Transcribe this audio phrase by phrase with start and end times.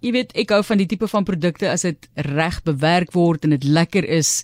[0.00, 3.56] jy weet ek hou van die tipe van produkte as dit reg bewerk word en
[3.56, 4.40] dit lekker is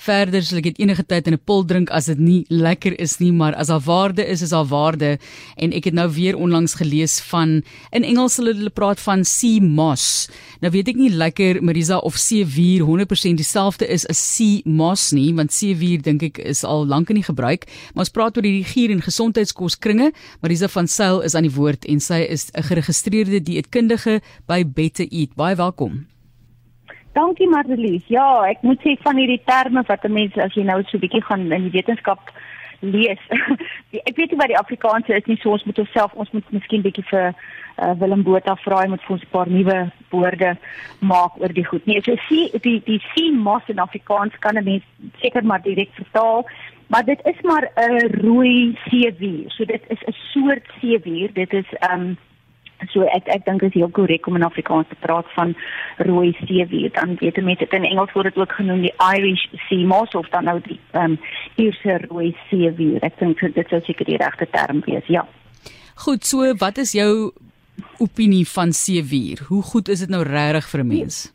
[0.00, 3.18] verder sal ek dit enige tyd in 'n pil drink as dit nie lekker is
[3.20, 5.18] nie, maar as daar waarde is, is daar waarde.
[5.56, 7.62] En ek het nou weer onlangs gelees van
[7.92, 10.28] in Engels hulle hulle praat van sea moss.
[10.60, 15.34] Nou weet ek nie lekker Marisa of seewier 100% dieselfde is as sea moss nie,
[15.34, 18.64] want seewier dink ek is al lank in die gebruik, maar ons praat oor die
[18.64, 20.12] gier en gesondheidskoskringe.
[20.40, 25.06] Marisa van Sail is aan die woord en sy is 'n geregistreerde dieetkundige by Better
[25.10, 25.34] Eat.
[25.36, 26.06] Baie welkom.
[27.12, 28.06] Dankie Marlies.
[28.06, 31.00] Ja, ek moet sê van hierdie terme wat 'n mens as jy nou so 'n
[31.00, 32.30] bietjie gaan in die wetenskap
[32.80, 33.20] lees.
[34.08, 36.82] ek weet nie wat die Afrikaanse is nie, so ons moet onsself ons moet miskien
[36.82, 40.56] bietjie vir uh, Willem Botha vra om met ons 'n paar nuwe woorde
[41.00, 41.86] maak oor die goed.
[41.86, 44.84] Nee, so sien die die sien mos in Afrikaans kan 'n mens
[45.20, 46.46] seker maar direk vertaal.
[46.90, 49.50] Maar dit is maar 'n rooi seewier.
[49.50, 51.32] So dit is 'n soort seewier.
[51.32, 52.16] Dit is ehm um,
[52.88, 55.54] So ek ek dink dit is heel korrek om in Afrikaans te praat van
[55.98, 56.90] rooi seewier.
[56.92, 60.28] Dan weet met dit in Engels word dit ook genoem die Irish sea moss of
[60.28, 61.18] dan nou die ehm um,
[61.56, 63.02] Ierse rooi seewier.
[63.04, 65.06] Ek dink dit sou seker die regte term wees.
[65.06, 65.26] Ja.
[65.94, 67.32] Goed, so wat is jou
[68.00, 69.44] opinie van seewier?
[69.48, 71.32] Hoe goed is dit nou regtig vir 'n mens?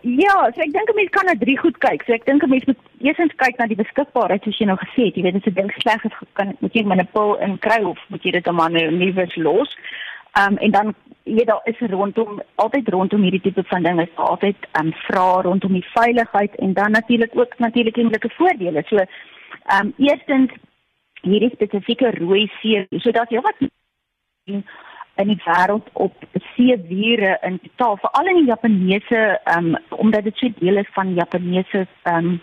[0.00, 2.02] Ja, so ek dink 'n mens kan na drie goed kyk.
[2.06, 5.06] So ek dink 'n mens moet eersins kyk na die beskikbaarheid soos jy nou gesê
[5.06, 5.16] het.
[5.16, 7.82] Jy weet as 'n ding sleg is, kan moet jy met 'n pil in kry
[7.82, 9.76] of moet jy dit dan maar nou nie los.
[10.36, 14.16] Ehm um, en dan jy daar is rondom altyd rondom hierdie tipe van dinge is
[14.30, 18.82] altyd ehm um, vra rondom die veiligheid en dan natuurlik ook natuurlik enige voordele.
[18.86, 20.52] So ehm um, eerstens
[21.22, 23.64] hierdie spesifieke rooi see, so dat jy wat
[25.16, 29.22] in die wêreld op seewiere in totaal veral in die Japaneese
[29.56, 32.40] um, omdat dit so deel is van Japaneese um,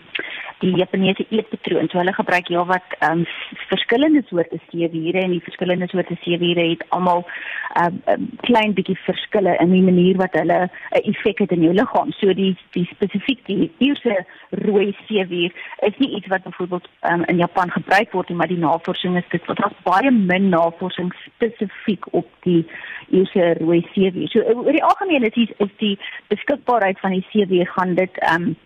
[0.60, 1.88] die Japaneese eetpatroon.
[1.90, 3.26] So hulle gebruik ja wat ehm um,
[3.68, 8.98] verskillende soorte seewiere en die verskillende soorte seewiere het almal ehm um, um, klein bietjie
[9.04, 12.12] verskille in die manier wat hulle 'n uh, effek het in jou liggaam.
[12.12, 15.52] So die die spesifiek die eerste rooi seewier
[15.88, 19.28] is nie iets wat byvoorbeeld um, in Japan gebruik word nie, maar die navorsing is
[19.30, 22.66] dit daar's baie min navorsing spesifiek op die
[23.10, 24.28] eerste rooi seewier.
[24.28, 25.98] So oor die algemeen is die, is die
[26.28, 28.56] beskikbaarheid van die seewier gaan dit ehm um,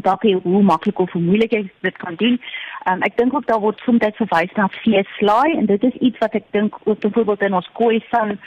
[0.00, 2.40] dalk hoe maklik of hoe moeilik jy dit kan doen.
[2.90, 6.34] Um, ek dink ook daar word soms verwys na vleeslaai en dit is iets wat
[6.34, 8.38] ek dink ook byvoorbeeld in ons kooi san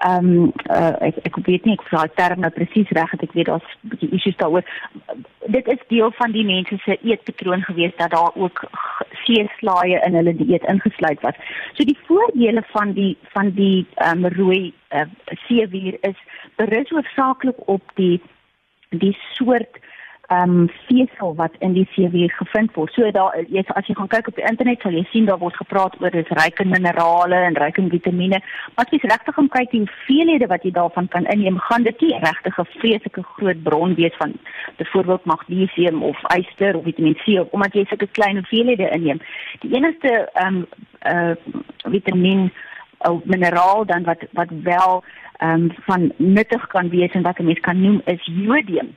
[0.00, 3.34] ehm um, uh, ek ek weet nie ek vra term nou presies reg het ek
[3.36, 4.64] weet daar's 'n bietjie issues daaroor.
[5.56, 8.64] Dit is deel van die mense se eetpatroon gewees dat daar ook
[9.24, 11.36] vleeslaaie in hulle dieet ingesluit was.
[11.74, 15.04] So die voordele van die van die ehm um, rooi uh,
[15.46, 16.18] seewier is
[16.56, 18.20] berus hoofsaaklik op die
[18.88, 19.78] die soort
[20.30, 22.92] ehm um, vesel wat in die seewier gevind word.
[22.94, 25.56] So daar jy as jy gaan kyk op die internet sal jy sien daar word
[25.58, 28.38] gepraat oor dis ryk in minerale en ryk in vitamiene.
[28.76, 32.06] Maar as jy regtig gaan kyk die hoeveelhede wat jy daarvan kan inneem, gaan dit
[32.06, 34.36] nie regtig 'n vreeslike groot bron wees van
[34.78, 39.20] byvoorbeeld magnesium of yster of vitamine C omdat jy sulke klein hoeveelhede inneem.
[39.60, 40.66] Die enigste ehm um,
[41.10, 41.34] uh
[41.90, 42.52] vitamien
[42.98, 45.04] of mineraal dan wat wat wel
[45.36, 48.94] ehm um, van nuttig kan wees en wat 'n mens kan noem is jodium.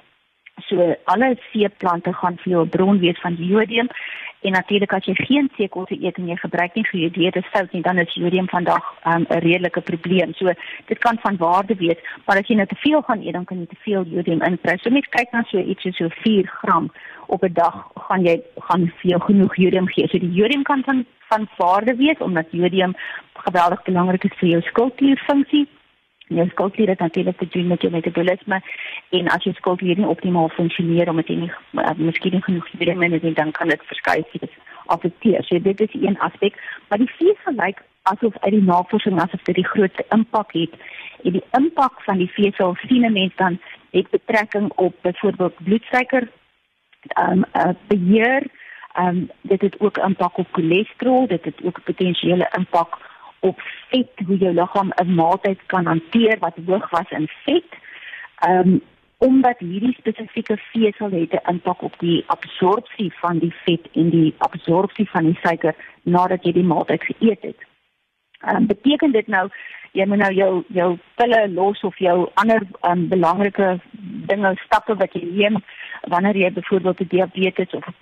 [0.62, 3.90] So alle seeplante gaan vir jou bron wees van jodium
[4.44, 8.02] en natuurlik as jy geen seekosse eet en jy gebruik nie gejodeerde sout nie, dan
[8.04, 10.34] is jodium vandag 'n um, redelike probleem.
[10.34, 10.52] So
[10.86, 13.60] dit kan van waarde wees, maar as jy nou te veel gaan eet, dan kan
[13.60, 14.78] jy te veel jodium inkry.
[14.78, 16.92] So net kyk na so iets so 4 gram
[17.28, 20.08] op 'n dag gaan jy gaan vir jou genoeg jodium gee.
[20.08, 22.94] So die jodium kan van van waarde wees omdat jodium
[23.34, 25.68] geweldig belangrik is vir jou skildklierfunksie
[26.28, 28.62] jou skildklier het natuurlik te doen met jou metabolisme
[29.10, 33.36] en as jou skildklier nie optimaal funksioneer omdat jy nie uh, miskien genoeg vitamine het
[33.36, 35.44] dan kan dit verskeie siektes affekteer.
[35.44, 39.56] So dit is een aspek, maar die vesel lyk asof uit die navorsing asof dit
[39.56, 40.74] die grootste impak het.
[41.24, 43.60] En die impak van die vesel sien 'n mens dan
[43.92, 46.28] het betrekking op byvoorbeeld bloedsuiker
[47.20, 48.44] um, uh, beheer
[49.00, 52.98] um, dit het ook impak op cholesterol, dit het ook potensiële impak
[53.50, 57.70] op vet hoe jou liggaam 'n maaltyd kan hanteer wat hoog was in vet.
[58.40, 58.82] Ehm um,
[59.18, 64.34] omdat hierdie spesifieke vesel het 'n impak op die absorpsie van die vet en die
[64.38, 67.60] absorpsie van die suiker nadat jy die maaltyd geëet het.
[68.40, 69.50] Ehm um, beteken dit nou
[69.94, 73.80] jy moet nou jou jou pille los of jou ander um, belangrike
[74.30, 75.60] dinge stappe wat jy neem
[76.08, 77.96] wanneer jy byvoorbeeld 'n diabetes of 'n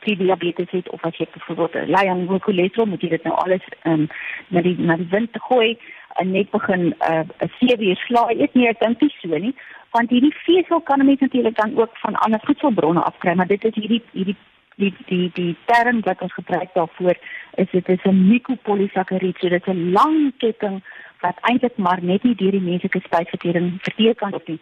[0.00, 3.64] pre-diabetes het of as jy byvoorbeeld ly aan hoë cholesterol moet jy dit nou alles
[3.84, 4.08] um,
[4.48, 5.78] na die na die wind gooi
[6.14, 9.54] en net begin 'n uh, 'n sewe slaai eet nie ek dink nie so nie
[9.90, 13.74] want hierdie vesel kan mense natuurlik dan ook van ander voedselbronne afkry maar dit is
[13.74, 14.36] hierdie hierdie
[14.76, 17.16] die die die term wat ons gebruik daarvoor
[17.54, 20.82] is dit is 'n mucopolisakaried so dit is 'n lang ketting
[21.20, 24.60] wat eintlik maar net nie deur die menslike spysvertering verteer kan word nie.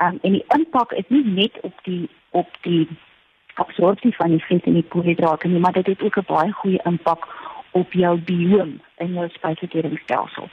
[0.00, 2.88] Um, en die impak is nie net op die op die
[3.54, 6.80] absorpsie van die vet en die koolhidrate nie, maar dit het ook 'n baie goeie
[6.84, 7.28] impak
[7.70, 10.48] op jou bioom in jou spysverteringsstelsel.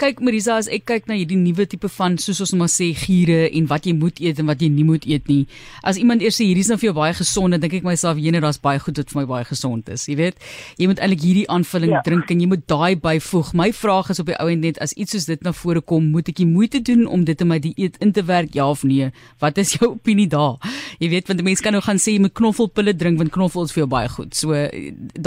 [0.00, 3.50] Kyk Marisa, as ek kyk na hierdie nuwe tipe van soos ons maar sê giere
[3.52, 5.42] en wat jy moet eet en wat jy nie moet eet nie.
[5.84, 8.16] As iemand eers sê hierdie is nou vir jou baie gesond, dan dink ek myself,
[8.16, 10.38] jene, daar's baie goed wat vir my baie gesond is, jy weet.
[10.80, 12.00] Jy moet eintlik hierdie aanvulling ja.
[12.06, 13.50] drink en jy moet daai byvoeg.
[13.60, 16.06] My vraag is op die ou end net as iets soos dit na vore kom,
[16.14, 18.86] moet ek die moeite doen om dit in my dieet in te werk, ja of
[18.88, 19.10] nee?
[19.44, 20.56] Wat is jou opinie daar?
[21.04, 23.76] Jy weet want mense kan nou gaan sê jy moet knoffelpille drink want knoffel is
[23.76, 24.32] vir jou baie goed.
[24.32, 24.64] So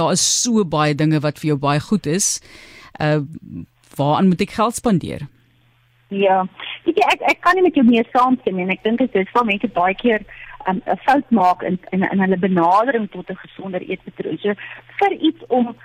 [0.01, 2.39] daar is so baie dinge wat vir jou baie goed is.
[2.97, 3.21] Uh
[3.95, 5.27] waaraan moet ek geld spandeer?
[6.07, 6.45] Ja.
[6.85, 8.67] Ek ek, ek kan nie met jou meer saamstem nie.
[8.69, 10.21] Ek dink dit is vir mense baie keer
[10.67, 14.37] 'n um, fout maak in in in hulle benadering tot 'n gesonder eetpatroon.
[14.37, 14.53] So
[14.99, 15.75] vir iets om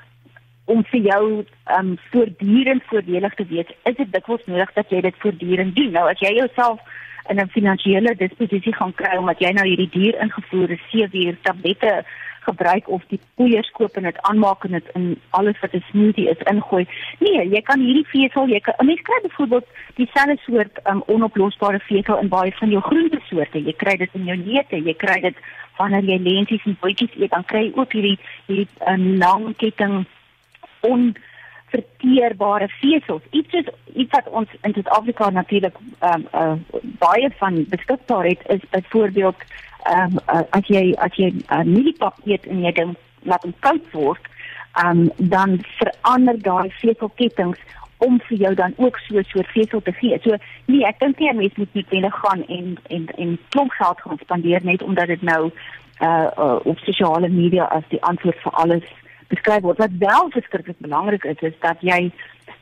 [0.65, 1.45] om vir jou
[1.79, 5.93] um voortdurend voordelig te wees, is dit dikwels nodig dat jy dit voortdurend doen.
[5.93, 6.81] Nou as jy jouself
[7.29, 12.05] in 'n finansiële disposisie gaan kry omdat jy nou hierdie duur ingevoerde sewe tablette
[12.49, 15.07] gebruik of die poeiers koop en dit aanmaak en dit in
[15.39, 16.85] alles wat 'n smoothie is ingooi.
[17.21, 19.67] Nee, jy kan hierdie vesel, jy kan mens kry byvoorbeeld
[20.01, 23.65] dieselfde soort um, onoplosbare vesel in baie van jou groentesoorte.
[23.65, 25.37] Jy kry dit in jou neute, jy kry dit
[25.79, 30.05] wanneer jy lenties en boetjies eet, dan kry jy ook hierdie hierdie um, lang ketting
[30.81, 31.15] on
[31.69, 33.23] verteerbare vesels.
[33.31, 38.43] Iets is iets wat ons in Suid-Afrika natuurlik ehm um, uh, baie van beskikbaar het
[38.47, 39.45] is byvoorbeeld
[39.83, 43.55] ehm um, uh, as jy as jy uh, mieliepap eet en jy dan laat hom
[43.61, 44.31] koud word,
[44.73, 47.59] ehm um, dan verander daai veselkettings
[47.99, 50.19] om vir jou dan ook so soort vesel te gee.
[50.23, 50.37] So
[50.67, 54.01] nee, ek dink nie 'n mens moet net binne gaan en en en klomp geld
[54.01, 55.51] gaan spandeer net omdat dit nou
[56.01, 58.85] uh, uh op sosiale media as die antwoord vir alles
[59.29, 59.79] beskryf word.
[59.79, 62.13] Wat wel verskriklik belangrik is, is dat jy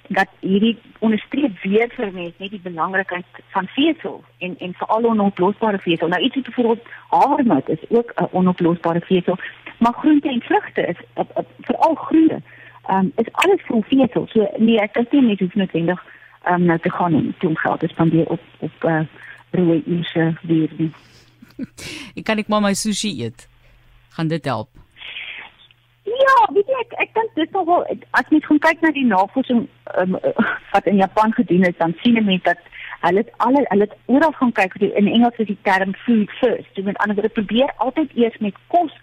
[0.09, 5.79] dat hierdie onderstreep weer vir mense net die belangrikheid van vesel en en veral onoplosbare
[5.83, 6.09] vesel.
[6.09, 9.39] Nou ietsie byvoorbeeld havermout is ook 'n onoplosbare vesel,
[9.79, 11.01] maar groente en vrugte is
[11.61, 12.41] veral groente.
[12.87, 14.27] Ehm um, is alles vol vesel.
[14.29, 16.05] So nee, ek dink nie net hoef noodwendig
[16.43, 19.01] ehm um, nou te gaan en te geld te spandeer op op uh,
[19.51, 20.71] rooi ise weer
[22.19, 23.49] ek kan ek maar my sushi eet.
[24.17, 24.86] Gaan dit help?
[26.06, 27.82] Ja, weet jy ek ek dink dit is nogal
[28.19, 29.64] as jy gaan kyk na die navorsing
[29.99, 30.12] um,
[30.73, 32.62] wat in Japan gedoen is, dan sien mense dat
[33.00, 36.31] hulle het alle hulle het oral gaan kyk die, in Engels is die term food
[36.38, 36.70] first.
[36.79, 38.94] Jy moet anders probeer altyd eers met kos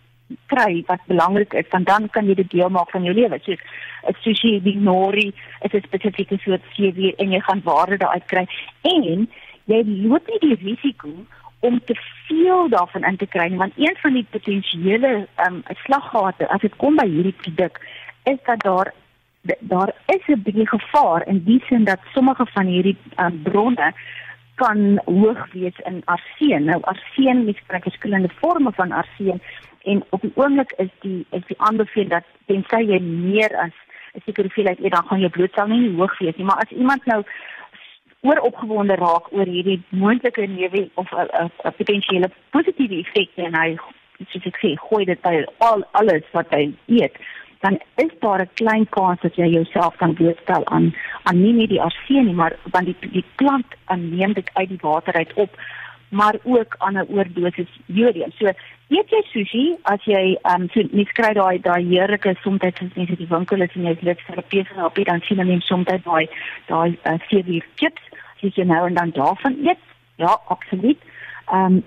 [0.53, 3.39] kry wat belangrik is, want dan kan jy dit deel maak van jou lewe.
[3.43, 3.59] Soos
[4.07, 8.47] 'n sushi, die nori, is 'n spesifieke soort seewier en jy gaan waarde daaruit kry
[8.81, 9.27] en
[9.65, 11.11] jy loop nie die risiko
[11.67, 11.95] om te
[12.27, 15.13] veel daarvan in te kry want een van die potensiële
[15.47, 17.79] um, slaggate as dit kom by hierdie produk
[18.31, 18.93] is dat daar
[19.59, 23.93] daar is 'n bietjie gevaar in die sin dat sommige van hierdie um, bronne
[24.55, 26.63] kan hoog wees in arseen.
[26.63, 29.41] Nou arseen, mens kry verskillende forme van arseen
[29.83, 33.75] en op die oomblik is die is die aanbeveling dat tensy jy meer as
[34.13, 37.05] 'n sekere hoeveelheid eet, dan gaan jou bloedsel nie hoog wees nie, maar as iemand
[37.05, 37.23] nou
[38.23, 43.69] oor opgewonde raak oor hierdie moontlike newe of 'n potensiële positiewe effekte en hy
[44.31, 47.15] soos ek sê gooi dit by al alles wat hy eet
[47.63, 50.93] dan is daar 'n klein kans dat jy jouself kan blootstel aan
[51.23, 53.65] aan nie net die arseen nie maar want die die plant
[53.95, 55.51] neem dit uit die water uit op
[56.13, 58.31] maar ook aan 'n oordosis jodium.
[58.31, 58.45] So
[58.87, 62.73] eet jy sushi as jy ehm um, so net kry daai daai heerlike soms as
[62.79, 66.27] in die winkel is en jy het lekker terapeute op, dan sien jy soms daai
[66.67, 68.03] daai uh, sevier chips
[68.43, 69.79] as jy nou en dan daarvan eet.
[70.15, 70.99] Ja, absoluut.
[71.51, 71.83] Ehm um,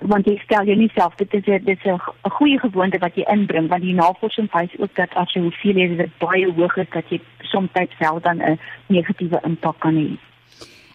[0.00, 3.24] want jy stel jou nie self dit is dit is 'n goeie gewoonte wat jy
[3.28, 7.04] inbring want die navorsing wys ook dat as jy hoeveel jy dit baie is dat
[7.08, 10.16] jy soms self dan 'n negatiewe impak kan hê.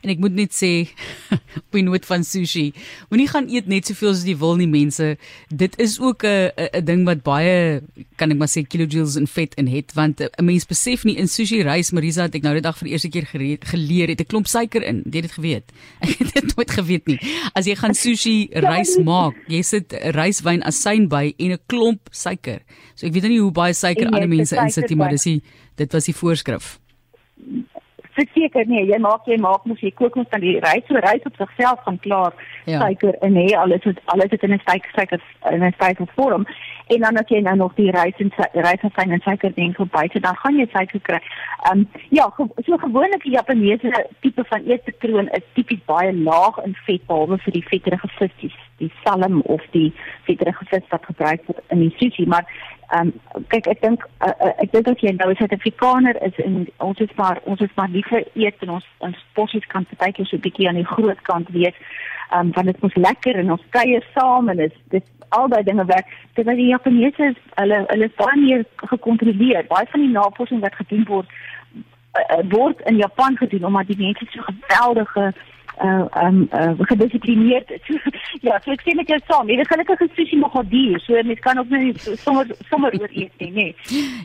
[0.03, 0.71] En ek moet net sê
[1.67, 2.71] op die noot van sushi,
[3.11, 5.15] moenie gaan eet net soveel as jy wil nie mense.
[5.49, 7.81] Dit is ook 'n 'n ding wat baie
[8.15, 11.27] kan ek maar sê kilojoules in vet in het want 'n mens besef nie in
[11.27, 13.25] sushi rys Marisa het ek nou die dag vir die eerste keer
[13.61, 15.03] geleer het 'n klomp suiker in.
[15.05, 15.71] Jy het dit geweet.
[16.01, 17.19] Ek het dit nooit geweet nie.
[17.53, 22.61] As jy gaan sushi rys maak, jy sit ryswyn asyn by en 'n klomp suiker.
[22.95, 25.41] So ek weet nie hoe baie suiker ander mense insit nie, maar dis die
[25.75, 26.79] dit was die voorskrif
[28.19, 31.27] verseker nee, jy maak jy maak mos jy kook mos dan die rys so rys
[31.29, 32.33] op sigself van klaar
[32.65, 32.79] ja.
[32.83, 35.21] suiker en nee, alles het alles het in 'n suiker suiker
[35.51, 36.45] in 'n suiker vorm.
[36.87, 39.75] En dan as jy nou nog die rys en rys en fyn en suiker ding
[39.75, 41.19] vir buite, dan gaan jy suiker kry.
[41.69, 42.25] Ehm um, ja,
[42.65, 47.53] so gewoonlik die Japaneese tipe van eetpatroon is tipies baie laag in vet behalwe vir
[47.53, 51.95] die vetterige vis, die, die salm of die vetterige vis wat gebruik word in die
[51.97, 52.45] sushi, maar
[52.89, 56.37] Ehm um, kyk ek dink uh, uh, ek dink as jy nou 'n Suid-Afrikaner is
[56.41, 60.25] en ons is maar ons is maar liever eet en ons ons porsies kan partykeer
[60.25, 61.77] so 'n bietjie aan die groot kant wees.
[62.31, 65.85] Ehm um, want dit is lekker en ons kuier saam en dit dit albei dinge
[65.85, 66.07] werk.
[66.33, 69.67] Terwyl die Japaneese hulle hulle is baie meer gekontroleer.
[69.67, 71.29] Baie van die navorsing wat gedoen word
[72.17, 75.33] uh, word in Japan gedoen omdat die mense so geweldige
[75.83, 77.81] uh um uh gedisiplineerd is.
[78.41, 79.49] ja, so ek sê net jou saam.
[79.49, 81.93] Jy weet gelukkig is sushi nogal duur, so mens kan ook nie
[82.23, 83.75] sommer sommer oor eet nie, nee.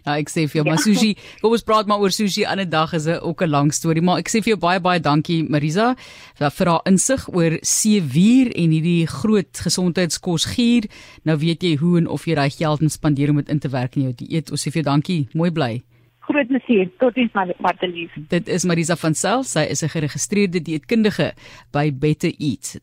[0.04, 0.84] Ja, ek sê vir jou, maar ja.
[0.87, 4.02] sushi, kom ons praat maar oor sushi ander dag is 'n ook 'n lang storie,
[4.02, 5.94] maar ek sê vir jou baie baie dankie Marisa
[6.38, 10.84] vir haar insig oor seewier en hierdie groot gesondheidskos gier.
[11.25, 13.68] Nou weet jy hoe en of jy daai geld moet spandeer om dit in te
[13.68, 14.50] werk in jou dieet.
[14.50, 15.28] Ons sê vir jou dankie.
[15.34, 15.82] Mooi bly
[16.26, 16.90] groot plesier.
[16.98, 18.10] Totiens Martelies.
[18.28, 19.44] Dit is Marisa van Sail.
[19.44, 21.34] Sy is 'n geregistreerde dieetkundige
[21.72, 22.80] by Better Eat.